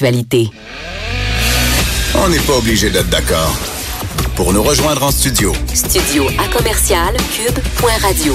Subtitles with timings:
[0.00, 0.50] l'actualité.
[2.14, 3.56] On n'est pas obligé d'être d'accord.
[4.34, 5.52] Pour nous rejoindre en studio.
[5.74, 8.34] Studio à commercial cube.radio.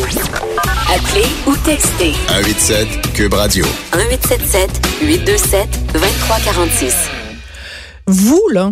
[0.93, 3.65] Appelez ou textez 187 Cube Radio.
[3.95, 4.69] 1877
[5.01, 6.95] 827 2346.
[8.07, 8.71] Vous, là,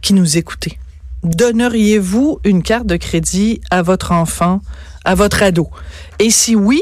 [0.00, 0.78] qui nous écoutez,
[1.24, 4.60] donneriez-vous une carte de crédit à votre enfant,
[5.04, 5.68] à votre ado?
[6.20, 6.80] Et si oui,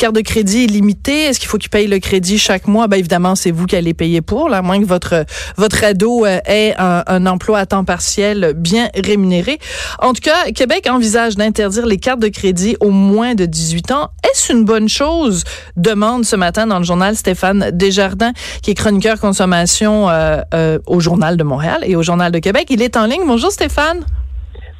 [0.00, 1.24] carte de crédit est limitée?
[1.24, 2.88] Est-ce qu'il faut qu'il paye le crédit chaque mois?
[2.88, 5.26] Ben évidemment, c'est vous qui allez payer pour, à moins que votre
[5.58, 9.58] votre ado euh, ait un, un, emploi à temps partiel bien rémunéré.
[9.98, 14.08] En tout cas, Québec envisage d'interdire les cartes de crédit aux moins de 18 ans.
[14.24, 15.44] Est-ce une bonne chose?
[15.76, 18.32] Demande ce matin dans le journal Stéphane Desjardins,
[18.62, 22.68] qui est chroniqueur consommation euh, euh, au Journal de Montréal et au Journal de Québec.
[22.70, 23.22] Il est en ligne.
[23.26, 24.04] Bonjour Stéphane.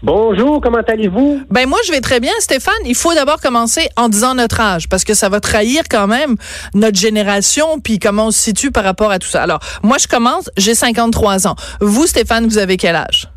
[0.03, 1.43] Bonjour, comment allez-vous?
[1.51, 2.73] Ben moi je vais très bien, Stéphane.
[2.87, 6.37] Il faut d'abord commencer en disant notre âge parce que ça va trahir quand même
[6.75, 9.43] notre génération puis comment on se situe par rapport à tout ça.
[9.43, 11.55] Alors moi je commence, j'ai 53 ans.
[11.83, 13.29] Vous Stéphane, vous avez quel âge?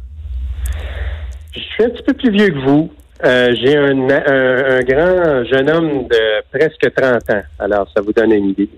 [1.53, 2.89] Je suis un petit peu plus vieux que vous.
[3.25, 7.43] Euh, j'ai un, un, un, grand jeune homme de presque 30 ans.
[7.59, 8.69] Alors ça vous donne une idée.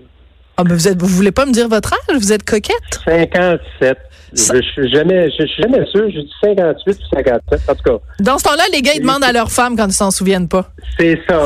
[0.58, 2.16] Ah ben vous êtes, vous voulez pas me dire votre âge?
[2.18, 3.00] Vous êtes coquette?
[3.04, 3.98] 57.
[4.32, 6.10] Je suis jamais, je suis jamais sûr.
[6.10, 7.60] Je dis 58 ou 57.
[7.68, 7.98] En tout cas.
[8.20, 10.70] Dans ce temps-là, les gars, ils demandent à leur femme quand ils s'en souviennent pas.
[10.98, 11.40] C'est ça.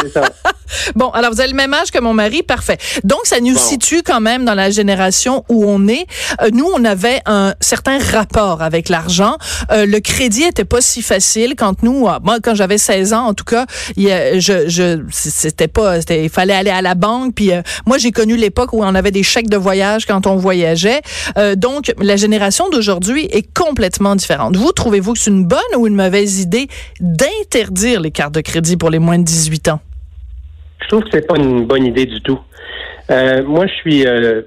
[0.00, 0.22] C'est ça.
[0.94, 2.78] bon, alors vous avez le même âge que mon mari, parfait.
[3.04, 3.58] Donc ça nous bon.
[3.58, 6.06] situe quand même dans la génération où on est.
[6.42, 9.36] Euh, nous, on avait un certain rapport avec l'argent.
[9.70, 13.26] Euh, le crédit était pas si facile quand nous, euh, moi, quand j'avais 16 ans,
[13.26, 17.34] en tout cas, il, je, je, c'était pas, il fallait aller à la banque.
[17.34, 20.36] Puis euh, moi, j'ai connu l'époque où on avait des chèques de voyage quand on
[20.36, 21.00] voyageait.
[21.36, 24.56] Euh, donc la génération d'aujourd'hui est complètement différente.
[24.56, 26.68] Vous trouvez-vous que c'est une bonne ou une mauvaise idée
[27.00, 29.80] d'interdire les cartes de crédit pour les moins de 18 ans?
[30.90, 32.40] Je trouve que c'est pas une bonne idée du tout.
[33.12, 34.42] Euh, moi, je suis euh,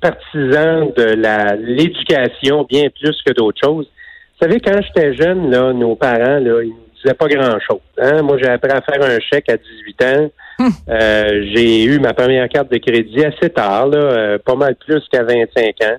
[0.00, 3.86] partisan de la l'éducation bien plus que d'autres choses.
[3.86, 7.80] Vous savez, quand j'étais jeune, là, nos parents, là, ils nous disaient pas grand-chose.
[8.00, 8.22] Hein?
[8.22, 10.30] Moi, j'ai appris à faire un chèque à 18 ans.
[10.60, 10.70] Hum.
[10.88, 15.02] Euh, j'ai eu ma première carte de crédit assez tard, là, euh, pas mal plus
[15.10, 15.96] qu'à 25 ans.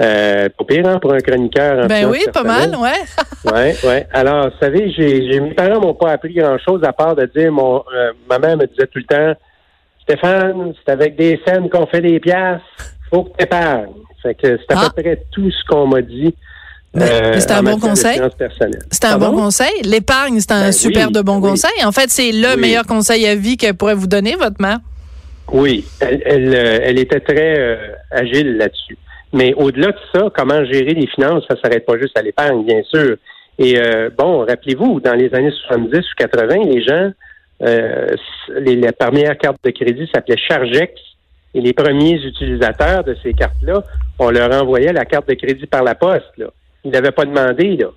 [0.00, 1.84] Euh, pas pire hein, pour un chroniqueur.
[1.84, 3.02] En ben oui, pas mal, ouais.
[3.52, 4.06] ouais, ouais.
[4.12, 7.84] Alors, vous savez, j'ai, mes parents m'ont pas appris grand-chose à part de dire mon
[7.94, 9.38] euh, ma mère me disait tout le temps
[10.02, 12.62] Stéphane, c'est avec des scènes qu'on fait des pièces,
[13.10, 13.92] faut que tu épargnes.
[14.22, 14.90] Fait que c'est à ah.
[14.94, 16.34] peu près tout ce qu'on m'a dit.
[16.96, 18.20] Euh, c'est un bon conseil.
[18.90, 19.82] C'est un bon conseil.
[19.84, 21.50] L'épargne, c'est un ben, super oui, de bon oui.
[21.50, 21.84] conseil.
[21.84, 22.60] En fait, c'est le oui.
[22.60, 24.78] meilleur conseil à vie qu'elle pourrait vous donner, votre mère.
[25.52, 27.76] Oui, elle, elle, elle était très euh,
[28.10, 28.96] agile là-dessus.
[29.32, 32.64] Mais au-delà de ça, comment gérer les finances, ça ne s'arrête pas juste à l'épargne,
[32.64, 33.16] bien sûr.
[33.58, 37.10] Et euh, bon, rappelez-vous, dans les années 70 ou 80, les gens,
[37.62, 38.06] euh,
[38.58, 40.92] les, les premières cartes de crédit s'appelaient Chargex
[41.54, 43.82] et les premiers utilisateurs de ces cartes-là,
[44.18, 46.32] on leur envoyait la carte de crédit par la poste.
[46.38, 46.46] Là.
[46.84, 47.76] Ils n'avaient pas demandé.
[47.76, 47.88] là.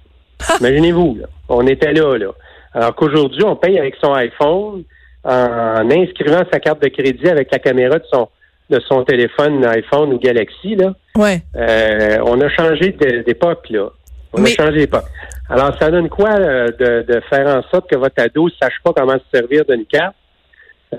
[0.60, 1.28] Imaginez-vous, là.
[1.50, 2.18] on était là.
[2.18, 2.32] là.
[2.74, 4.84] Alors qu'aujourd'hui, on paye avec son iPhone
[5.24, 8.28] en inscrivant sa carte de crédit avec la caméra de son
[8.70, 10.94] de son téléphone iPhone ou Galaxy, là.
[11.16, 11.42] Ouais.
[11.56, 13.90] Euh, on a changé d'époque, là.
[14.34, 14.52] On Mais...
[14.52, 15.06] a changé d'époque.
[15.50, 18.80] Alors, ça donne quoi euh, de, de, faire en sorte que votre ado ne sache
[18.84, 20.16] pas comment se servir d'une carte?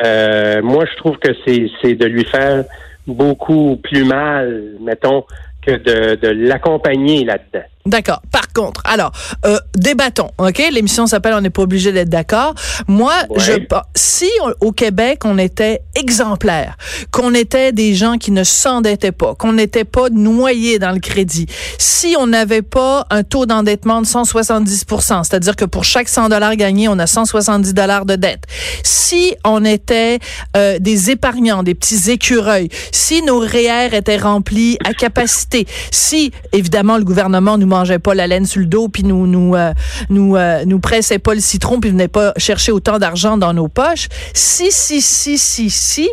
[0.05, 2.65] Euh, moi, je trouve que c'est de lui faire
[3.07, 5.25] beaucoup plus mal, mettons,
[5.63, 7.65] que de, de l'accompagner là-dedans.
[7.87, 8.23] D'accord.
[8.33, 9.13] Par contre, alors,
[9.45, 10.63] euh, débattons, OK?
[10.73, 12.55] L'émission s'appelle On n'est pas obligé d'être d'accord.
[12.89, 13.39] Moi, ouais.
[13.39, 13.53] je
[13.95, 16.77] si on, au Québec, on était exemplaire,
[17.11, 21.47] qu'on était des gens qui ne s'endettaient pas, qu'on n'était pas noyés dans le crédit,
[21.79, 26.57] si on n'avait pas un taux d'endettement de 170% c'est-à-dire que pour chaque 100 dollars
[26.57, 28.45] gagnés, on a 170 dollars de dette.
[28.83, 30.19] Si on était
[30.57, 36.97] euh, des épargnants, des petits écureuils, si nos REER étaient remplis à capacité, si, évidemment,
[36.97, 39.73] le gouvernement nous mangeait pas la laine sur le dos puis nous nous euh,
[40.09, 43.69] nous euh, nous pressait pas le citron puis venait pas chercher autant d'argent dans nos
[43.69, 44.09] poches.
[44.33, 46.09] Si si si si si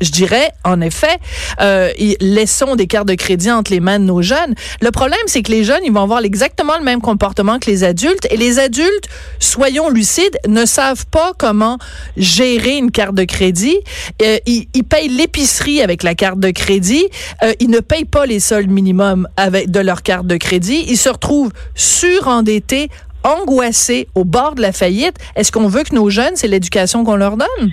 [0.00, 1.18] je dirais, en effet,
[1.60, 1.90] euh,
[2.20, 4.54] laissons des cartes de crédit entre les mains de nos jeunes.
[4.80, 7.84] Le problème, c'est que les jeunes, ils vont avoir exactement le même comportement que les
[7.84, 8.26] adultes.
[8.30, 11.78] Et les adultes, soyons lucides, ne savent pas comment
[12.16, 13.78] gérer une carte de crédit.
[14.22, 17.06] Euh, ils, ils, payent l'épicerie avec la carte de crédit.
[17.42, 20.84] Euh, ils ne payent pas les soldes minimums avec de leur carte de crédit.
[20.88, 22.88] Ils se retrouvent surendettés,
[23.24, 25.16] angoissés, au bord de la faillite.
[25.34, 27.72] Est-ce qu'on veut que nos jeunes, c'est l'éducation qu'on leur donne?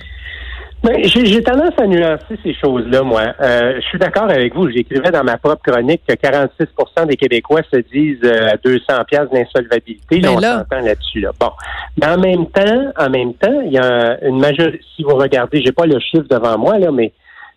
[0.83, 3.33] Ben, j'ai tendance à nuancer ces choses-là, moi.
[3.39, 4.69] Euh, je suis d'accord avec vous.
[4.69, 9.29] J'écrivais dans ma propre chronique que 46% des Québécois se disent euh, à 200 pièces
[9.31, 10.19] d'insolvabilité.
[10.19, 11.21] Là, on s'entend là-dessus.
[11.21, 11.31] Là.
[11.39, 11.51] Bon,
[11.97, 14.81] mais en même temps, en même temps, il y a une majorité.
[14.97, 17.13] Si vous regardez, j'ai pas le chiffre devant moi là, mais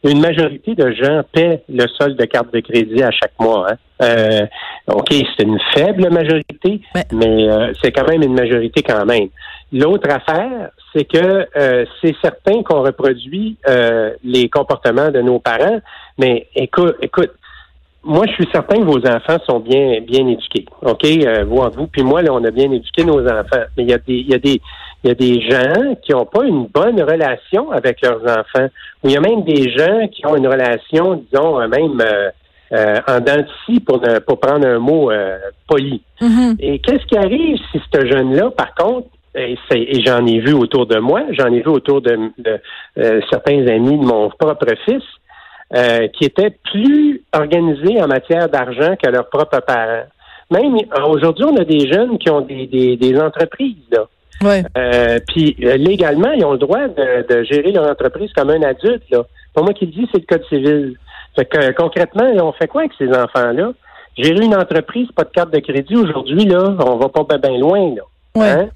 [0.09, 3.67] une majorité de gens paient le solde de carte de crédit à chaque mois.
[3.71, 3.77] Hein.
[4.03, 4.47] Euh,
[4.89, 6.81] OK, c'est une faible majorité,
[7.13, 9.29] mais euh, c'est quand même une majorité quand même.
[9.73, 13.57] L'autre affaire, c'est que euh, c'est certain qu'on reproduit
[14.23, 15.81] les comportements de nos parents,
[16.19, 17.33] mais écoute, écoute,
[18.07, 20.65] moi, je suis certain que vos enfants sont bien bien éduqués.
[20.83, 21.05] OK?
[21.05, 23.65] Euh, vous, vous, puis moi, là, on a bien éduqué nos enfants.
[23.77, 24.61] Mais il y a des, il y a des,
[25.07, 28.69] il y a des gens qui n'ont pas une bonne relation avec leurs enfants.
[29.05, 32.31] Ou il y a même des gens qui ont une relation, disons, euh, même euh,
[32.73, 35.13] euh, en denti pour ne pour prendre un mot
[35.69, 36.03] poli.
[36.21, 36.57] Mm-hmm.
[36.59, 39.07] Et qu'est-ce qui arrive si ce jeune-là, par contre,
[39.37, 42.59] et, et j'en ai vu autour de moi, j'en ai vu autour de, de
[43.31, 45.05] certains amis de mon propre fils,
[46.15, 50.07] qui étaient plus organisés en matière d'argent que leurs propres parents.
[50.51, 50.77] Même
[51.09, 53.77] aujourd'hui, on a des jeunes qui ont des, des, des entreprises.
[53.93, 54.07] Là.
[54.43, 54.65] Ouais.
[54.77, 58.63] Euh, puis euh, légalement, ils ont le droit de, de, gérer leur entreprise comme un
[58.63, 59.03] adulte.
[59.11, 59.25] Là.
[59.55, 60.97] Pour moi qui le dis, c'est le code civil.
[61.35, 63.73] Fait que concrètement, on fait quoi avec ces enfants-là?
[64.17, 67.95] Gérer une entreprise, pas de carte de crédit aujourd'hui, là, on va pas bien loin.
[67.95, 68.03] Là.
[68.35, 68.49] Ouais.
[68.49, 68.69] Hein?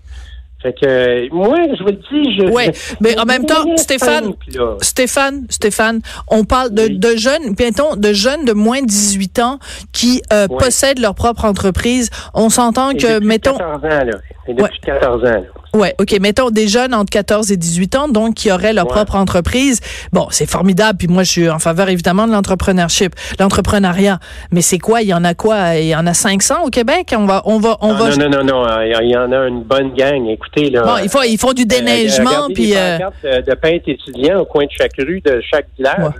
[0.63, 2.53] Fait que moi, je vous le dis, je.
[2.53, 2.65] Oui,
[3.01, 4.35] mais en même temps, Stéphane,
[4.83, 9.59] Stéphane, Stéphane, on parle de, de jeunes, mettons, de jeunes de moins de 18 ans
[9.93, 12.11] qui euh, possèdent leur propre entreprise.
[12.35, 13.57] On s'entend que, mettons.
[13.57, 14.19] 14 ans, là.
[14.51, 15.45] Et depuis 14 ans.
[15.75, 16.19] Ouais, OK.
[16.21, 19.81] Mettons des jeunes entre 14 et 18 ans, donc qui auraient leur propre entreprise.
[20.13, 20.99] Bon, c'est formidable.
[20.99, 24.19] Puis moi, je suis en faveur évidemment de l'entrepreneurship, l'entrepreneuriat.
[24.51, 25.03] Mais c'est quoi?
[25.03, 25.77] Il y en a quoi?
[25.77, 27.15] Il y en a 500 au Québec?
[27.17, 28.11] On va, on va, on va.
[28.17, 28.83] Non, non, non, non.
[28.83, 30.27] Il y en a une bonne gang.
[30.27, 30.83] Écoutez là.
[30.83, 32.77] Bon, il faut, ils font du euh, déneigement, puis.
[32.77, 32.99] Euh...
[33.23, 36.15] de, de peintre étudiant au coin de chaque rue de chaque village.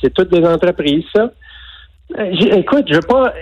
[0.00, 1.30] C'est toutes des entreprises, ça.
[2.18, 3.34] Euh, écoute, je veux pas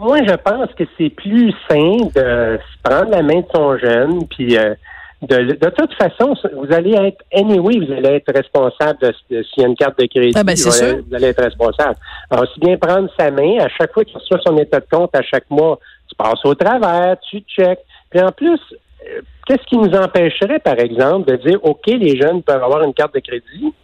[0.00, 4.56] moi, je pense que c'est plus sain de prendre la main de son jeune, puis
[4.56, 4.74] euh,
[5.22, 9.64] de, de toute façon, vous allez être, anyway, vous allez être responsable de, s'il y
[9.64, 10.32] a une carte de crédit.
[10.34, 11.96] Ah ben, vous, allez, vous, allez, être responsable.
[12.30, 15.14] Alors, si bien prendre sa main, à chaque fois qu'il reçoit son état de compte,
[15.14, 17.84] à chaque mois, tu passes au travers, tu checkes.
[18.08, 18.58] Puis en plus,
[19.06, 22.94] euh, qu'est-ce qui nous empêcherait, par exemple, de dire, OK, les jeunes peuvent avoir une
[22.94, 23.74] carte de crédit,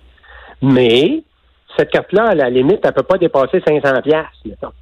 [0.62, 1.22] mais
[1.76, 4.72] cette carte-là, à la limite, elle peut pas dépasser 500 pièces, mettons.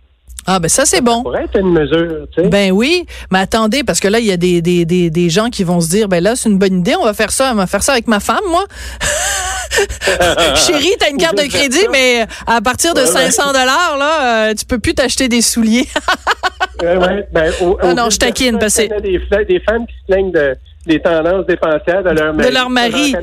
[0.46, 1.18] Ah ben ça c'est bon.
[1.18, 2.48] Ça pourrait être une mesure, tu sais.
[2.48, 5.48] Ben oui, mais attendez parce que là il y a des, des, des, des gens
[5.48, 7.56] qui vont se dire ben là c'est une bonne idée, on va faire ça, on
[7.56, 8.64] va faire ça avec ma femme moi.
[10.56, 14.66] Chérie, t'as une carte de crédit mais à partir de 500 dollars là, euh, tu
[14.66, 15.88] peux plus t'acheter des souliers.
[16.82, 17.50] ouais, ben,
[17.80, 20.54] ah non, je taquine parce que des, des femmes qui se plaignent de
[20.86, 22.48] des tendances dépensières de leur mari.
[22.48, 23.14] De leur mari.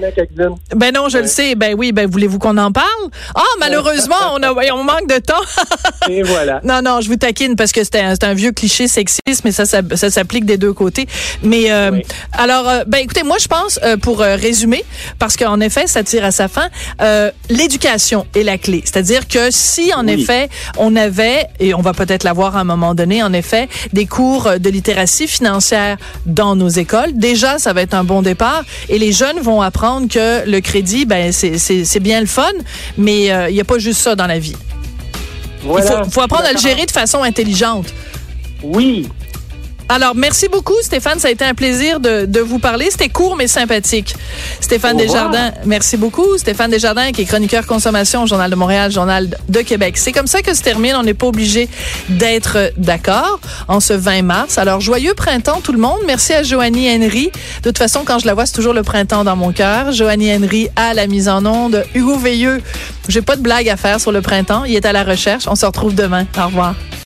[0.75, 1.55] Ben non, je le sais.
[1.55, 2.85] Ben oui, ben voulez-vous qu'on en parle?
[3.35, 6.09] Ah, malheureusement, on, a, on manque de temps.
[6.09, 6.59] Et voilà.
[6.71, 9.65] Non, non, je vous taquine parce que c'est un, un, vieux cliché sexiste, mais ça,
[9.65, 11.07] ça, ça s'applique des deux côtés.
[11.43, 11.99] Mais euh,
[12.33, 14.85] alors, euh, ben écoutez, moi je pense, euh, pour résumer,
[15.19, 16.69] parce qu'en effet, ça tire à sa fin,
[17.49, 18.81] l'éducation est la clé.
[18.85, 22.95] C'est-à-dire que si, en effet, on avait, et on va peut-être l'avoir à un moment
[22.95, 27.93] donné, en effet, des cours de littératie financière dans nos écoles, déjà ça va être
[27.93, 28.63] un bon départ.
[28.89, 32.43] Et les jeunes vont apprendre que le crédit, ben c'est bien le fun,
[32.97, 34.55] mais euh, il n'y a pas juste ça dans la vie.
[35.63, 37.87] il faut, faut apprendre à le gérer de façon intelligente.
[38.63, 39.07] Oui,
[39.91, 41.19] alors, merci beaucoup, Stéphane.
[41.19, 42.87] Ça a été un plaisir de, de vous parler.
[42.89, 44.15] C'était court, mais sympathique.
[44.61, 46.37] Stéphane Desjardins, merci beaucoup.
[46.37, 49.97] Stéphane Desjardins, qui est chroniqueur consommation au Journal de Montréal, Journal de Québec.
[49.97, 50.95] C'est comme ça que se termine.
[50.95, 51.67] On n'est pas obligé
[52.07, 54.57] d'être d'accord en ce 20 mars.
[54.57, 55.99] Alors, joyeux printemps, tout le monde.
[56.07, 57.29] Merci à Joanie Henry.
[57.61, 59.91] De toute façon, quand je la vois, c'est toujours le printemps dans mon cœur.
[59.91, 61.83] Joanie Henry à la mise en onde.
[61.95, 62.61] Hugo Veilleux,
[63.09, 64.63] j'ai pas de blague à faire sur le printemps.
[64.63, 65.49] Il est à la recherche.
[65.49, 66.25] On se retrouve demain.
[66.37, 66.75] Au revoir.